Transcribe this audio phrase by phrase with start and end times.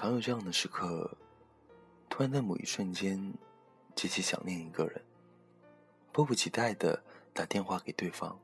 [0.00, 1.14] 常有这样的时刻，
[2.08, 3.34] 突然在某一瞬间，
[3.94, 4.98] 极其想念一个人，
[6.10, 7.04] 迫不及待的
[7.34, 8.34] 打电话给对方。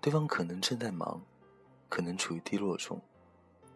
[0.00, 1.20] 对方可能正在忙，
[1.88, 3.02] 可能处于低落中，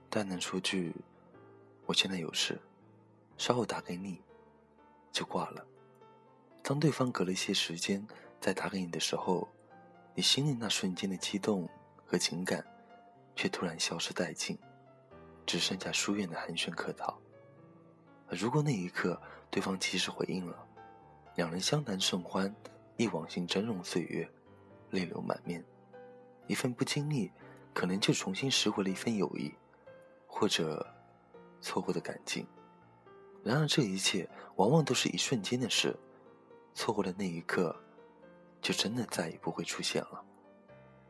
[0.08, 0.94] 但能说句
[1.86, 2.56] “我现在有事，
[3.36, 4.22] 稍后打给你”，
[5.10, 5.66] 就挂了。
[6.62, 8.06] 当对方隔了一些时间
[8.40, 9.48] 再打给你的时候，
[10.14, 11.68] 你心里那瞬间的激动
[12.06, 12.64] 和情感，
[13.34, 14.56] 却突然消失殆尽。
[15.46, 17.18] 只剩下疏远的寒暄客套。
[18.28, 20.66] 如果那一刻对方及时回应了，
[21.36, 22.52] 两人相谈甚欢，
[22.96, 24.28] 忆往昔峥嵘岁月，
[24.90, 25.64] 泪流满面。
[26.48, 27.30] 一份不经意，
[27.72, 29.54] 可能就重新拾回了一份友谊，
[30.26, 30.84] 或者
[31.60, 32.46] 错过的感情。
[33.44, 35.96] 然而这一切往往都是一瞬间的事，
[36.74, 37.74] 错过的那一刻，
[38.60, 40.24] 就真的再也不会出现了。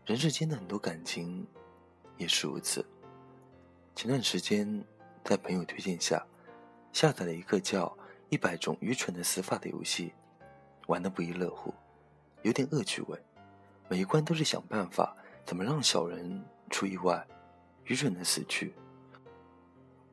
[0.05, 1.47] 人世间的很多感情，
[2.19, 2.84] 也是如此。
[3.97, 4.84] 前段时间，
[5.25, 6.22] 在朋友推荐下，
[6.92, 7.86] 下载了一个叫
[8.28, 10.12] 《一百种愚蠢的死法》的游戏，
[10.86, 11.72] 玩得不亦乐乎，
[12.42, 13.19] 有点恶趣味。
[13.88, 15.16] 每一关都是想办法
[15.47, 17.27] 怎么让小人出意外，
[17.84, 18.75] 愚蠢的死去。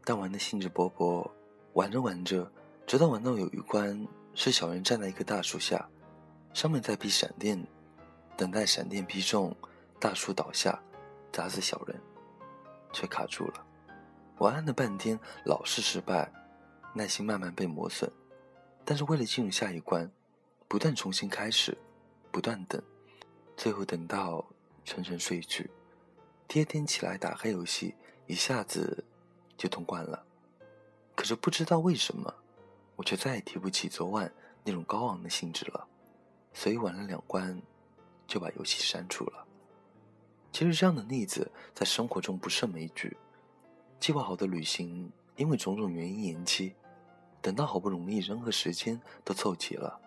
[0.06, 1.30] 但玩的兴致勃勃，
[1.74, 2.50] 玩着玩着，
[2.88, 5.86] 直到玩到有一关是小人站在一棵大树下，
[6.54, 7.62] 上面在劈闪电，
[8.38, 9.54] 等待闪电劈中
[10.00, 10.82] 大树倒下，
[11.34, 12.00] 砸死小人，
[12.94, 13.68] 却卡住了。
[14.38, 16.32] 我按了半天，老是失败，
[16.94, 18.12] 耐心慢慢被磨损。
[18.84, 20.12] 但是为了进入下一关，
[20.68, 21.78] 不断重新开始，
[22.32, 22.82] 不断等，
[23.56, 24.46] 最后等到
[24.84, 25.70] 沉沉睡去。
[26.48, 27.96] 第二天起来打开游戏，
[28.28, 29.04] 一下子
[29.56, 30.26] 就通关了。
[31.16, 32.34] 可是不知道为什么，
[32.96, 34.30] 我却再也提不起昨晚
[34.64, 35.88] 那种高昂的兴致了。
[36.54, 37.62] 所以玩了两关，
[38.28, 39.46] 就把游戏删除了。
[40.52, 43.16] 其实这样的例子在生活中不胜枚举。
[44.04, 46.76] 计划好的旅行因为种种原因延期，
[47.42, 49.98] 等到好不容易人和时间都凑齐了，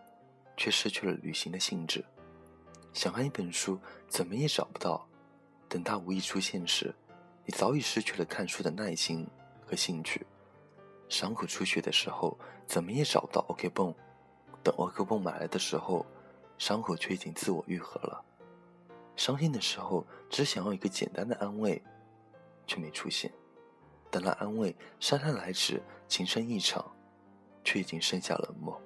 [0.55, 2.05] 却失去了旅行的兴致。
[2.93, 5.09] 想看一本书，怎么也找不到，
[5.67, 6.95] 等它无意出现时，
[7.47, 9.27] 你早已失去了看书的耐心
[9.65, 10.27] 和兴趣。
[11.09, 13.95] 伤口出血的时候，怎么也找不到 OK 绷，
[14.63, 16.05] 等 OK 绷买来的时候，
[16.59, 18.23] 伤口却已经自我愈合了。
[19.17, 21.83] 伤心的时候，只想要一个简单的安慰，
[22.67, 23.33] 却没出现。
[24.11, 26.85] 等来安慰，姗姗来迟，情深意长，
[27.65, 28.81] 却已经剩下冷漠。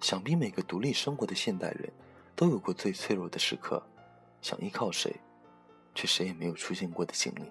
[0.00, 1.92] 想必每个独立生活的现代人，
[2.36, 3.82] 都有过最脆弱的时刻，
[4.40, 5.14] 想依靠谁，
[5.94, 7.50] 却谁也没有出现过的经历。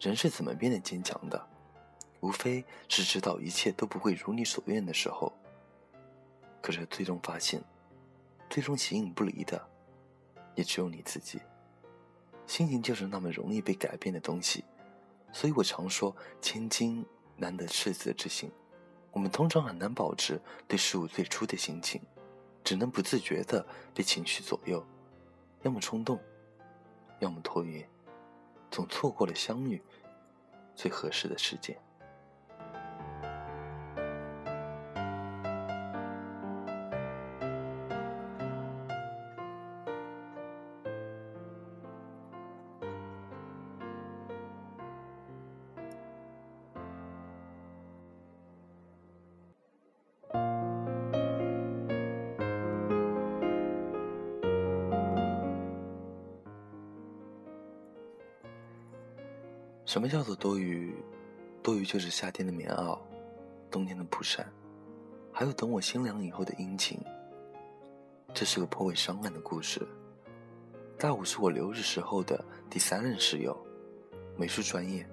[0.00, 1.48] 人是怎么变得坚强的？
[2.20, 5.32] 无非是知道一切都不会如你所愿的时候。
[6.60, 7.62] 可是最终发现，
[8.50, 9.60] 最终形影不离的，
[10.54, 11.40] 也只有你自己。
[12.46, 14.64] 心情就是那么容易被改变的东西。
[15.32, 17.04] 所以我常说，千金
[17.36, 18.50] 难得赤子之心。
[19.10, 22.00] 我们通常很难保持对事物最初的心情，
[22.62, 24.84] 只能不自觉的被情绪左右，
[25.62, 26.18] 要么冲动，
[27.18, 27.88] 要么拖延，
[28.70, 29.82] 总错过了相遇
[30.74, 31.76] 最合适的时间。
[59.92, 60.90] 什么叫做多余？
[61.62, 62.98] 多余就是夏天的棉袄，
[63.70, 64.50] 冬天的蒲扇，
[65.30, 66.98] 还有等我心凉以后的殷勤。
[68.32, 69.86] 这是个颇为伤感的故事。
[70.98, 73.54] 大五是我留日时候的第三任室友，
[74.34, 75.06] 美术专业，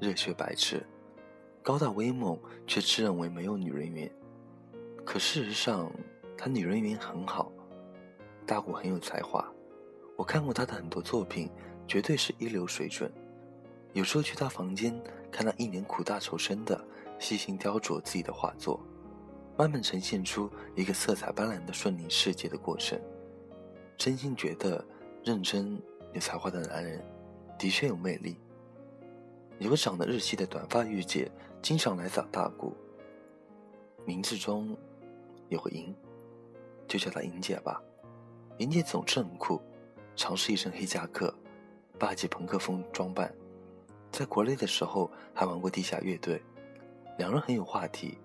[0.00, 0.86] 热血白痴，
[1.60, 4.08] 高大威猛，却自认为没有女人缘。
[5.04, 5.90] 可事实上，
[6.38, 7.50] 他女人缘很好。
[8.46, 9.44] 大五很有才华，
[10.16, 11.50] 我看过他的很多作品，
[11.88, 13.12] 绝对是一流水准。
[13.96, 14.94] 有时候去他房间，
[15.32, 16.78] 看他一脸苦大仇深的
[17.18, 18.78] 细心雕琢自己的画作，
[19.56, 23.00] 慢慢呈现出一个色彩斑斓的顺利世界的过程。
[23.96, 24.84] 真心觉得，
[25.24, 25.80] 认真
[26.12, 27.02] 有才华的男人，
[27.58, 28.36] 的确有魅力。
[29.58, 31.32] 有个长得日系的短发御姐，
[31.62, 32.76] 经常来找大姑。
[34.04, 34.76] 名字中
[35.48, 35.96] 有个银，
[36.86, 37.80] 就叫她银姐吧。
[38.58, 39.58] 银姐总是很酷，
[40.14, 41.34] 常是一身黑夹克，
[41.98, 43.34] 霸气朋克风装扮。
[44.16, 46.42] 在国内的时候还玩过地下乐队，
[47.18, 48.16] 两人很有话题，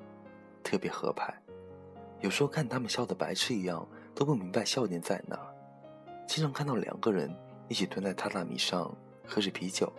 [0.63, 1.37] 特别合拍。
[2.21, 3.85] 有时候看他们笑得白痴一样，
[4.15, 5.37] 都不明白笑点在哪。
[6.25, 7.29] 经常看到两个人
[7.67, 8.89] 一起蹲在榻榻米上，
[9.27, 9.91] 喝着啤酒，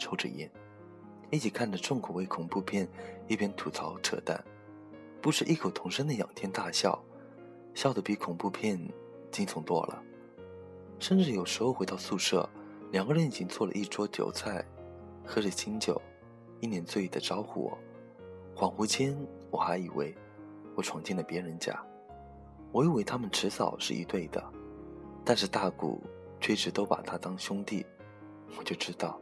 [0.00, 0.50] 抽着烟。
[1.30, 2.88] 一起看着重口味恐怖片，
[3.28, 4.44] 一边吐槽扯淡，
[5.22, 7.00] 不时异口同声的仰天大笑，
[7.72, 8.76] 笑得比恐怖片
[9.30, 10.02] 惊悚多了。
[10.98, 12.50] 甚至有时候回到宿舍，
[12.90, 14.64] 两个人已经做了一桌酒菜，
[15.24, 16.00] 喝着清酒，
[16.60, 17.78] 一脸醉意的招呼我。
[18.56, 19.16] 恍惚间，
[19.50, 20.14] 我还以为
[20.74, 21.78] 我闯进了别人家，
[22.72, 24.42] 我以为他们迟早是一对的，
[25.24, 26.02] 但是大谷
[26.40, 27.86] 却一直都把他当兄弟，
[28.58, 29.20] 我就知道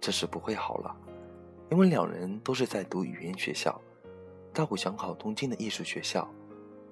[0.00, 0.96] 这事不会好了。
[1.70, 3.80] 因为两人都是在读语言学校，
[4.52, 6.28] 大谷想考东京的艺术学校，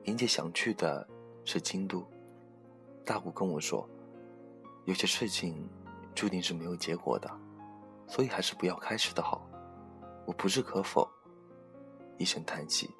[0.04, 1.06] 莹姐想去的
[1.44, 2.04] 是京都。
[3.04, 3.88] 大谷跟我说，
[4.84, 5.68] 有些事情
[6.14, 7.30] 注定是没有结果的，
[8.08, 9.48] 所以还是不要开始的好。
[10.26, 11.08] 我不置可否，
[12.16, 12.90] 一声叹息。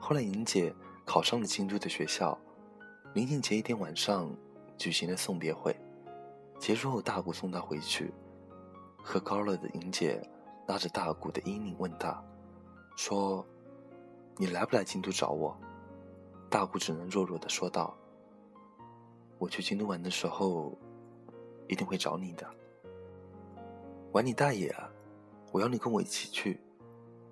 [0.00, 0.74] 后来莹姐
[1.04, 2.36] 考上了京都的学校，
[3.12, 4.34] 临近前一天晚上
[4.76, 5.78] 举行了送别会，
[6.58, 8.12] 结束后大姑送她回去，
[9.02, 10.20] 喝高了的莹姐。
[10.66, 12.24] 拉着大姑的衣领问他
[12.96, 13.44] ：“说，
[14.38, 15.54] 你来不来京都找我？”
[16.48, 17.94] 大姑只能弱弱的说道
[19.36, 20.74] ：“我去京都玩的时候，
[21.68, 22.48] 一定会找你的。”
[24.14, 24.88] 玩你大爷啊！
[25.50, 26.60] 我要你跟我一起去，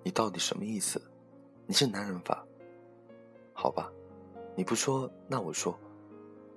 [0.03, 1.01] 你到底什么意思？
[1.65, 2.45] 你是男人吧？
[3.53, 3.89] 好吧，
[4.53, 5.79] 你不说那我说，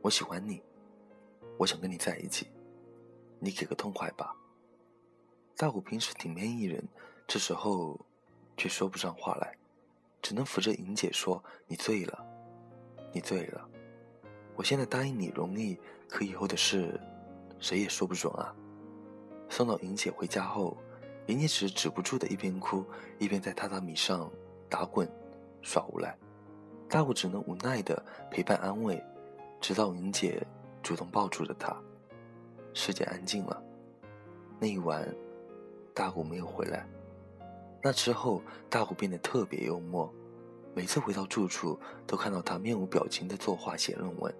[0.02, 0.60] 我喜欢你，
[1.56, 2.48] 我想跟你在一起，
[3.38, 4.34] 你给个痛快吧。
[5.56, 6.84] 大虎平时挺面一人，
[7.28, 7.96] 这时候
[8.56, 9.56] 却说不上话来，
[10.20, 12.26] 只能扶着莹姐说：“你醉了，
[13.12, 13.70] 你醉了。
[14.56, 15.78] 我现在答应你容易，
[16.08, 17.00] 可以后的事，
[17.60, 18.52] 谁也说不准啊。”
[19.48, 20.76] 送到莹姐回家后，
[21.26, 22.84] 莹姐只止不住的一边哭
[23.18, 24.30] 一边在榻榻米上
[24.68, 25.08] 打滚
[25.62, 26.16] 耍无赖，
[26.88, 29.02] 大虎只能无奈的陪伴安慰，
[29.60, 30.46] 直到莹姐
[30.82, 31.76] 主动抱住了他，
[32.74, 33.62] 世界安静了。
[34.58, 35.06] 那一晚。
[35.94, 36.86] 大虎没有回来。
[37.82, 40.12] 那之后，大虎变得特别幽默，
[40.74, 44.34] 每次回到住处，都看到他面无表情的作画写论文。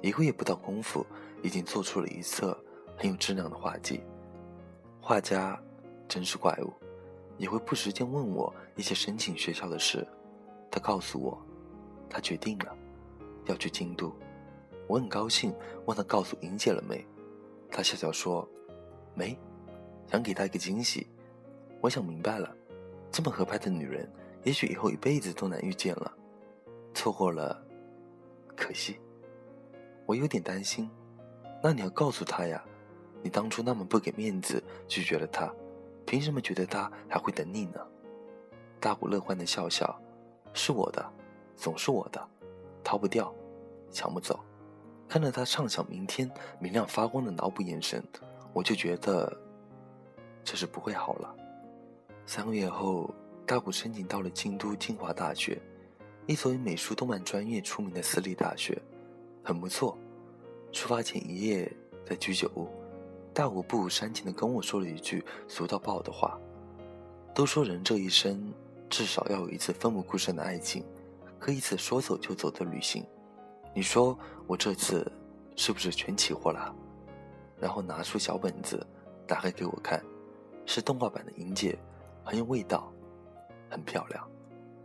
[0.00, 1.04] 一个月不到功夫，
[1.42, 2.56] 已经做出了一册
[2.96, 4.04] 很有质量的画集。
[5.06, 5.60] 画家
[6.08, 6.72] 真是怪物，
[7.36, 10.06] 也会不时间问我一些申请学校的事。
[10.70, 11.38] 他告诉我，
[12.08, 12.74] 他决定了
[13.44, 14.10] 要去京都。
[14.86, 15.54] 我很高兴，
[15.84, 17.06] 问他告诉莹姐了没？
[17.70, 18.48] 他笑笑说，
[19.14, 19.38] 没。
[20.10, 21.06] 想给她一个惊喜，
[21.82, 22.56] 我想明白了，
[23.10, 24.10] 这么合拍的女人，
[24.42, 26.10] 也许以后一辈子都难遇见了，
[26.94, 27.62] 错过了，
[28.56, 28.98] 可惜。
[30.06, 30.90] 我有点担心，
[31.62, 32.64] 那你要告诉她呀，
[33.24, 35.50] 你当初那么不给面子拒绝了他，
[36.04, 37.80] 凭什么觉得他还会等你呢？
[38.78, 39.98] 大虎乐欢的笑笑，
[40.52, 41.04] 是我的，
[41.56, 42.22] 总是我的，
[42.84, 43.34] 逃不掉，
[43.90, 44.38] 抢不走。
[45.08, 46.30] 看着他畅想明天
[46.60, 48.04] 明亮发光的脑补眼神，
[48.52, 49.40] 我就觉得。
[50.44, 51.34] 这是不会好了。
[52.26, 53.10] 三个月后，
[53.46, 55.58] 大谷申请到了京都精华大学，
[56.26, 58.78] 一所以美术动漫专业出名的私立大学，
[59.42, 59.96] 很不错。
[60.70, 61.74] 出发前一夜
[62.04, 62.68] 在居酒屋，
[63.34, 66.38] 大谷不无煽情的跟我说了一句俗到爆的话
[67.34, 68.54] ：“都说人这一生
[68.88, 70.84] 至少要有一次奋不顾身的爱情，
[71.40, 73.04] 和一次说走就走的旅行。
[73.74, 75.10] 你说我这次
[75.56, 76.72] 是不是全起货了？”
[77.58, 78.86] 然后拿出小本子，
[79.26, 80.00] 打开给我看。
[80.66, 81.78] 是动画版的银姐，
[82.24, 82.90] 很有味道，
[83.68, 84.26] 很漂亮。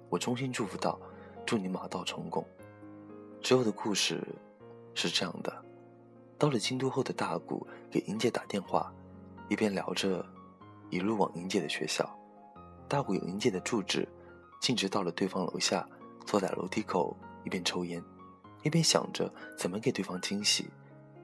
[0.10, 1.00] 我衷心祝福道
[1.46, 2.46] ：“祝你马到成功。”
[3.41, 4.22] 之后的故事
[4.94, 5.65] 是这样的：
[6.39, 8.91] 到了京都后的大谷给莹姐打电话，
[9.50, 10.25] 一边聊着，
[10.89, 12.10] 一路往莹姐的学校。
[12.88, 14.08] 大谷有莹姐的住址，
[14.62, 15.86] 径直到了对方楼下，
[16.25, 18.01] 坐在楼梯口，一边抽烟，
[18.63, 20.69] 一边想着怎么给对方惊喜。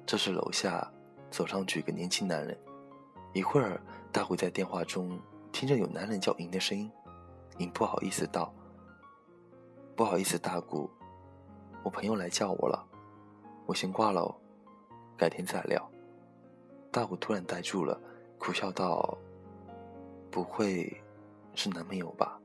[0.05, 0.85] 这时楼下
[1.31, 2.55] 走上去一个年轻男人。
[3.33, 3.81] 一会儿，
[4.11, 5.17] 大谷在电话中
[5.53, 6.91] 听着有男人叫“莹”的声音，
[7.59, 8.53] 莹不好意思道
[9.95, 10.89] ：“不好意思，大谷，
[11.83, 12.85] 我朋友来叫我了，
[13.65, 14.35] 我先挂了哦，
[15.17, 15.89] 改天再聊。”
[16.91, 17.99] 大虎突然呆住了，
[18.37, 19.17] 苦笑道
[20.31, 21.01] ：“不会
[21.53, 22.39] 是男朋友吧？”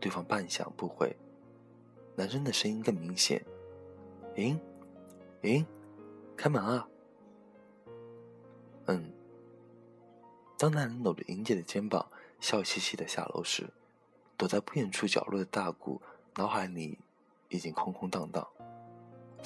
[0.00, 1.14] 对方半晌不回，
[2.16, 3.44] 男生的声音更明显
[4.36, 4.58] ：“莹，
[5.42, 5.64] 莹，
[6.36, 6.88] 开门啊！”
[8.86, 9.12] 嗯。
[10.58, 12.06] 当男人搂着莹姐的肩膀，
[12.38, 13.66] 笑嘻嘻的下楼时，
[14.36, 15.98] 躲在不远处角落的大谷
[16.36, 16.98] 脑海里
[17.48, 18.46] 已经空空荡荡，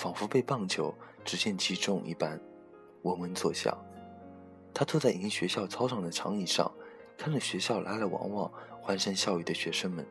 [0.04, 0.94] 仿佛被棒球
[1.24, 2.38] 直线击中一般，
[3.04, 3.74] 嗡嗡作响。
[4.74, 6.70] 他坐在莹学校操场的长椅上，
[7.16, 10.06] 看着学校来来往往、欢声笑语的学生们，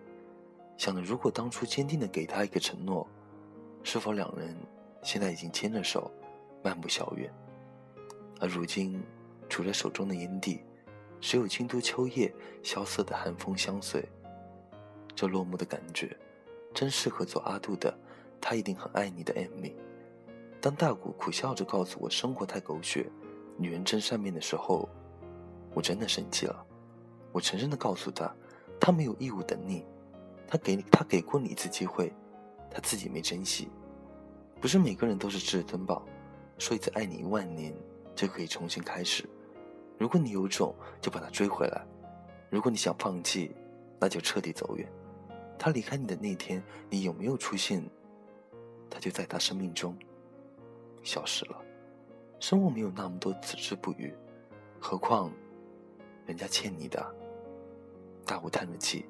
[0.78, 3.08] 想着如果当初坚定的给他一个承诺，
[3.84, 4.58] 是否两人
[5.04, 6.12] 现在已经牵着手
[6.64, 7.32] 漫步校园？
[8.40, 9.00] 而如今，
[9.48, 10.62] 除了手中的烟蒂。
[11.22, 12.34] 只有京都秋夜
[12.64, 14.04] 萧瑟的寒风相随。
[15.16, 16.18] 这落寞的感觉，
[16.74, 17.96] 真适合做阿杜的
[18.46, 19.74] “他一定很爱你”的 MV。
[20.60, 23.10] 当大谷苦笑着告诉我生活太狗血，
[23.58, 24.90] 女人真善变的时候，
[25.74, 26.66] 我真的生气了。
[27.32, 28.30] 我诚实的告诉他，
[28.82, 29.86] 他没有义务等你，
[30.46, 32.14] 他给你，他给过你一次机会，
[32.70, 33.70] 他自己没珍惜。
[34.60, 36.06] 不是每个人都是至尊宝，
[36.58, 37.74] 说一次爱你一万年
[38.14, 39.24] 就可以重新开始。
[39.98, 41.82] 如果你有种，就把他追回来；
[42.50, 43.56] 如果你想放弃，
[44.00, 44.86] 那就彻底走远。
[45.58, 47.82] 他离开你的那天，你有没有出现？
[48.94, 49.98] 他就在他生命中
[51.02, 51.60] 消失了。
[52.40, 54.14] 生活没有那么多此之不渝，
[54.80, 55.32] 何况
[56.28, 57.04] 人家欠你的。
[58.24, 59.06] 大虎叹了气，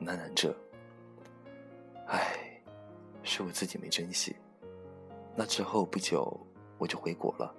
[0.00, 0.56] 喃喃着
[2.08, 2.62] ：“唉，
[3.22, 4.34] 是我自己没珍惜。”
[5.36, 6.40] 那之后不久，
[6.78, 7.54] 我就回国了。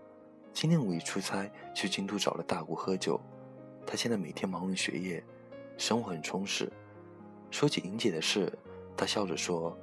[0.52, 3.22] 今年五一出差去京都找了大姑喝酒。
[3.86, 5.24] 他现在每天忙于学业，
[5.78, 6.68] 生活很充实。
[7.52, 8.52] 说起莹姐的事，
[8.98, 9.78] 他笑着说：“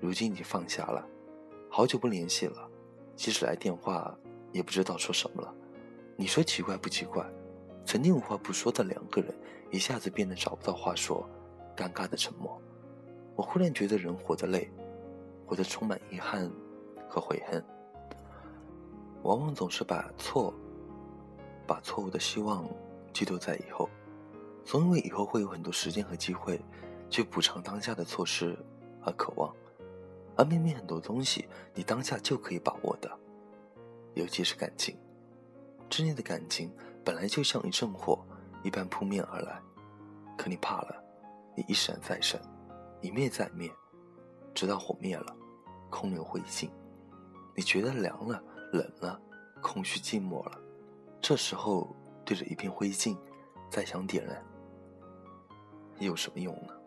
[0.00, 1.06] 如今已经放下了，
[1.68, 2.68] 好久不联系了，
[3.14, 4.16] 即使来电话
[4.52, 5.54] 也不知道说什么了。
[6.16, 7.24] 你说奇怪不奇怪？
[7.84, 9.34] 曾经无话不说的两个人，
[9.70, 11.28] 一下子变得找不到话说，
[11.76, 12.60] 尴尬的沉默。
[13.34, 14.70] 我忽然觉得人活得累，
[15.46, 16.50] 活得充满遗憾。”
[17.10, 17.64] 和悔恨，
[19.22, 20.52] 往往总是把错、
[21.66, 22.68] 把错误的希望
[23.14, 23.88] 寄托在以后，
[24.62, 26.60] 总以为以后会有很多时间和机会
[27.08, 28.54] 去补偿当下的错失
[29.00, 29.50] 和渴望，
[30.38, 33.10] 而明明很多东西你当下就可以把握的，
[34.14, 34.96] 尤其是感情，
[35.90, 36.72] 之间的感情
[37.04, 38.24] 本来就像一阵火
[38.62, 39.60] 一般扑面而来，
[40.36, 41.04] 可你怕了，
[41.56, 42.40] 你一闪再闪，
[43.00, 43.68] 一灭再灭，
[44.54, 45.36] 直到火灭了，
[45.90, 46.70] 空留灰烬。
[47.56, 48.40] 你觉得凉了、
[48.72, 49.20] 冷了、
[49.60, 50.60] 空虚、寂寞了，
[51.20, 51.92] 这时候
[52.24, 53.16] 对着一片灰烬，
[53.68, 54.40] 再想点燃，
[55.98, 56.77] 有什么用呢？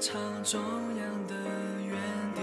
[0.00, 0.58] 广场中
[0.96, 1.34] 央的
[1.86, 1.94] 原
[2.34, 2.42] 点，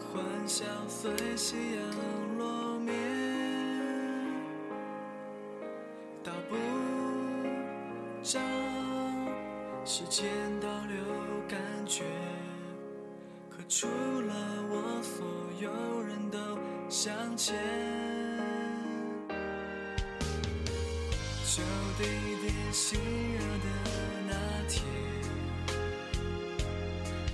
[0.00, 0.20] 欢。
[0.44, 2.92] 笑随夕阳落灭，
[6.24, 6.56] 倒不
[8.24, 8.40] 着
[9.84, 10.28] 时间
[10.60, 10.96] 倒流
[11.48, 12.02] 感觉，
[13.48, 14.34] 可除了
[14.68, 15.24] 我，所
[15.60, 15.70] 有
[16.02, 16.38] 人都
[16.88, 18.21] 向前。
[21.54, 21.62] 就
[21.98, 22.04] 地
[22.40, 22.98] 点心
[23.34, 23.66] 热的
[24.26, 24.32] 那
[24.70, 24.82] 天，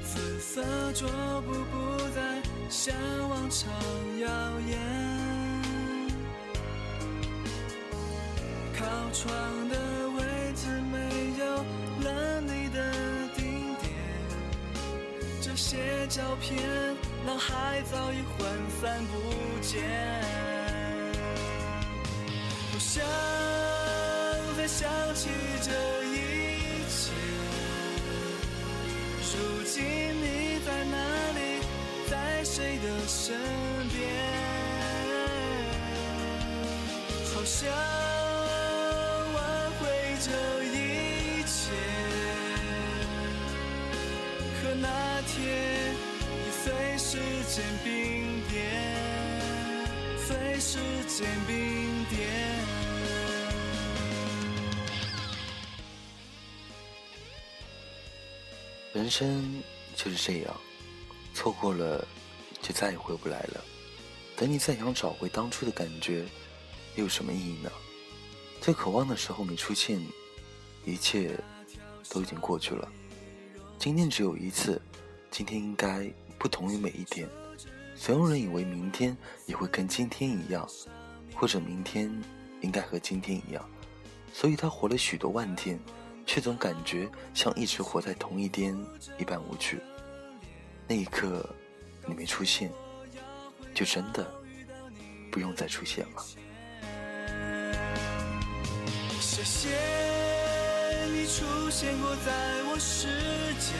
[0.03, 0.61] 紫色
[0.93, 1.09] 桌
[1.43, 2.43] 布不再。
[2.69, 2.93] 像
[3.31, 3.71] 往常
[4.19, 4.27] 耀
[4.61, 4.77] 眼，
[8.77, 9.75] 靠窗的
[10.11, 11.47] 位置没有
[12.03, 12.93] 了你的
[13.37, 13.87] 顶点，
[15.41, 16.61] 这些照片
[17.25, 18.45] 脑海早已涣
[18.81, 19.81] 散不见，
[22.73, 23.03] 不想
[24.69, 25.31] 想起
[25.63, 25.73] 这
[26.05, 26.15] 一
[26.89, 27.11] 切，
[29.33, 30.97] 如今你在哪
[31.33, 31.41] 里？
[32.11, 33.35] 在谁的身
[33.89, 33.99] 边？
[37.35, 37.69] 好想
[39.35, 39.37] 挽
[39.81, 39.81] 回
[40.21, 40.29] 这
[40.65, 41.73] 一切，
[44.61, 44.87] 可那
[45.23, 45.35] 天
[46.31, 46.67] 已随
[46.99, 47.17] 时
[47.49, 47.89] 间冰
[48.49, 48.57] 点，
[50.19, 51.57] 随时间冰
[52.11, 52.19] 点。
[58.99, 59.63] 人生
[59.95, 60.57] 就是这样。
[61.33, 62.05] 错过了，
[62.61, 63.65] 就再也回不来了。
[64.37, 66.27] 等你再想找回当初的感觉，
[66.97, 67.71] 又有什么意义呢？
[68.61, 70.05] 最渴望的时候没出现，
[70.85, 71.39] 一切
[72.11, 72.91] 都已经过去了。
[73.79, 74.83] 今天只有一次，
[75.31, 77.29] 今天应该不同于每一天。
[77.95, 80.69] 所有人以为明天也会跟今天一样，
[81.37, 82.13] 或者明天
[82.63, 83.65] 应该和今天一样，
[84.33, 85.79] 所以他活了许多万天，
[86.29, 88.77] 却总感觉像一直活在同一天
[89.17, 89.81] 一般无趣。
[90.87, 91.49] 那一刻，
[92.07, 92.71] 你没出现，
[93.75, 94.31] 就真的
[95.33, 96.23] 不用再出现了。
[99.19, 99.71] 谢谢
[101.07, 103.09] 你出现过在我世
[103.59, 103.73] 界，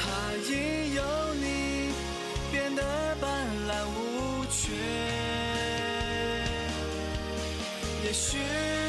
[0.00, 0.02] 它
[0.50, 1.92] 因有你
[2.50, 2.82] 变得
[3.20, 4.72] 斑斓无缺。
[8.04, 8.81] 也许。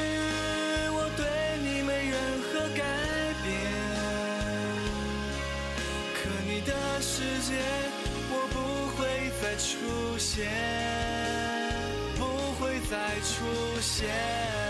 [7.52, 8.58] 我不
[8.96, 10.48] 会再出现
[12.18, 12.24] 不
[12.54, 14.63] 会再出现。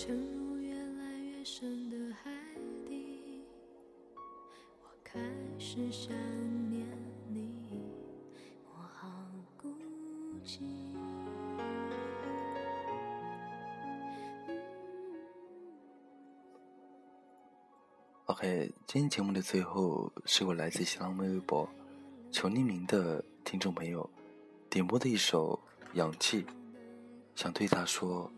[0.00, 2.30] 沉入越来越深的海
[2.86, 3.42] 底，
[4.80, 5.18] 我开
[5.58, 6.14] 始想
[6.70, 6.86] 念
[7.26, 7.50] 你，
[8.64, 9.10] 我好
[9.56, 9.68] 孤
[10.44, 10.60] 寂。
[18.26, 21.68] OK，今天节目的最后是我来自新浪微博
[22.30, 24.08] 求匿名的听众朋友
[24.70, 25.60] 点播的一首
[25.98, 26.44] 《氧气》，
[27.34, 28.30] 想对他说：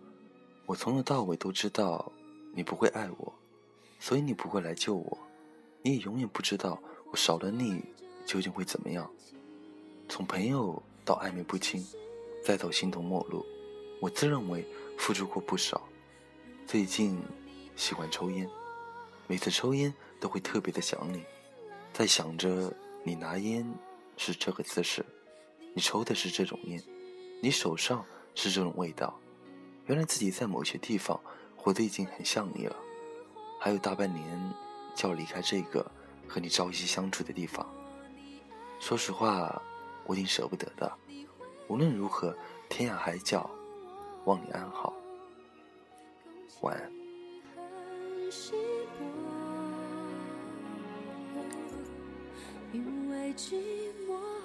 [0.70, 2.12] 我从头到尾都知道
[2.54, 3.34] 你不会爱我，
[3.98, 5.18] 所以你不会来救我，
[5.82, 7.82] 你也永远不知道我少了你
[8.24, 9.10] 究竟会怎么样。
[10.08, 11.84] 从朋友到暧昧不清，
[12.44, 13.44] 再到形同陌路，
[14.00, 14.64] 我自认为
[14.96, 15.82] 付出过不少。
[16.68, 17.20] 最近
[17.74, 18.48] 喜欢抽烟。
[19.26, 21.24] 每次抽烟都会特别的想你，
[21.92, 22.72] 在想着
[23.02, 23.68] 你拿烟
[24.16, 25.04] 是这个姿势，
[25.74, 26.80] 你抽的是这种烟，
[27.42, 29.18] 你手上是这种味道。
[29.90, 31.20] 原来自己在某些地方
[31.56, 32.76] 活得已经很像你了，
[33.58, 34.54] 还有大半年
[34.94, 35.84] 就要离开这个
[36.28, 37.68] 和你朝夕相处的地方。
[38.78, 39.60] 说实话，
[40.06, 40.96] 我挺舍不得的。
[41.66, 42.32] 无论如何，
[42.68, 43.50] 天涯海角，
[44.26, 44.94] 望你安好。
[46.60, 46.92] 晚安。
[52.72, 53.56] 因为寂
[54.06, 54.39] 寞。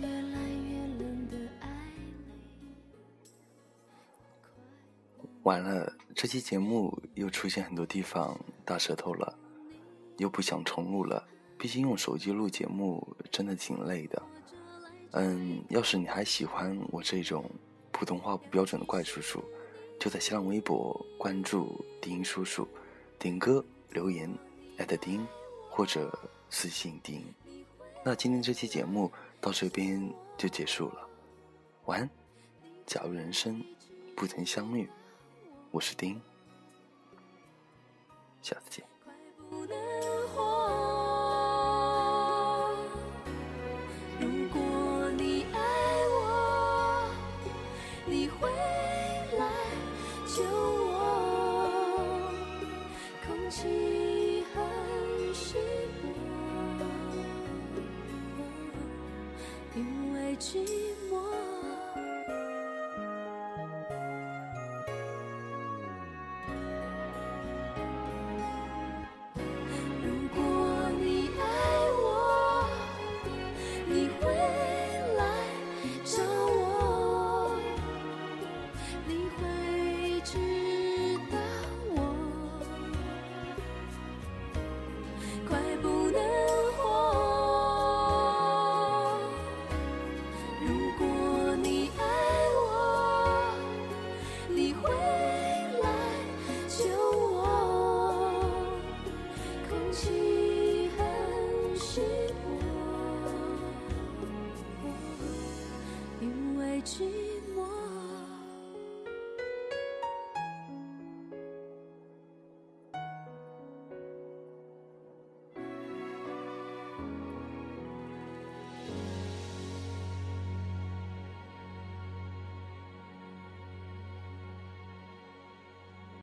[0.00, 2.12] 越来越冷的爱里。
[5.42, 9.38] 完了，这期节目又出现很多地方大舌头了，
[10.18, 11.26] 又不想重录了。
[11.58, 14.22] 毕竟用手机录节目真的挺累的。
[15.12, 17.48] 嗯，要是你还喜欢我这种
[17.92, 19.44] 普通话不标准的怪叔叔，
[20.00, 22.66] 就在新浪微博关注丁叔叔，
[23.18, 24.28] 点歌留言
[24.78, 25.24] 艾特丁
[25.70, 26.18] 或者
[26.50, 27.22] 私信丁。
[28.04, 31.08] 那今天这期节目到这边就结束了，
[31.86, 32.08] 晚安。
[32.86, 33.60] 假如人生
[34.16, 34.88] 不曾相遇。
[35.72, 36.22] 我是丁，
[38.40, 38.91] 下次见。